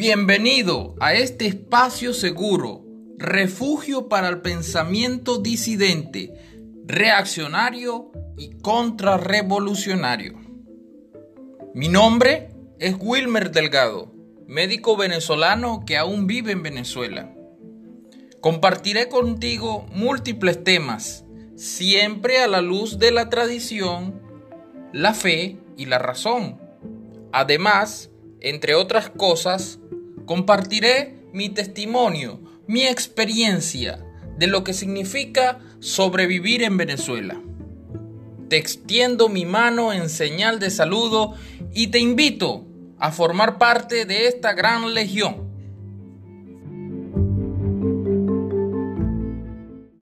[0.00, 2.86] Bienvenido a este espacio seguro,
[3.18, 6.32] refugio para el pensamiento disidente,
[6.86, 10.40] reaccionario y contrarrevolucionario.
[11.74, 14.14] Mi nombre es Wilmer Delgado,
[14.46, 17.34] médico venezolano que aún vive en Venezuela.
[18.40, 21.26] Compartiré contigo múltiples temas,
[21.56, 24.22] siempre a la luz de la tradición,
[24.94, 26.58] la fe y la razón.
[27.32, 28.09] Además,
[28.40, 29.78] entre otras cosas,
[30.26, 34.04] compartiré mi testimonio, mi experiencia
[34.38, 37.40] de lo que significa sobrevivir en Venezuela.
[38.48, 41.34] Te extiendo mi mano en señal de saludo
[41.72, 42.66] y te invito
[42.98, 45.49] a formar parte de esta gran legión.